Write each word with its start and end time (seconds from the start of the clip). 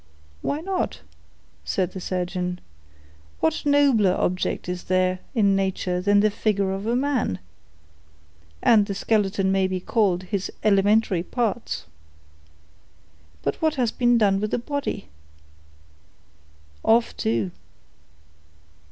"Why 0.41 0.61
not?" 0.61 1.01
said 1.63 1.91
the 1.91 1.99
surgeon. 2.01 2.59
"What 3.39 3.67
nobler 3.67 4.13
object 4.15 4.67
is 4.67 4.85
there 4.85 5.19
in 5.35 5.55
nature 5.55 6.01
than 6.01 6.21
the 6.21 6.31
figure 6.31 6.71
of 6.71 6.87
a 6.87 6.95
man—and 6.95 8.87
the 8.87 8.95
skeleton 8.95 9.51
may 9.51 9.67
be 9.67 9.79
called 9.79 10.23
his 10.23 10.51
elementary 10.63 11.21
parts. 11.21 11.85
But 13.43 13.61
what 13.61 13.75
has 13.75 13.91
been 13.91 14.17
done 14.17 14.39
with 14.39 14.49
the 14.49 14.57
body?" 14.57 15.07
"Off 16.83 17.15
too." 17.15 17.51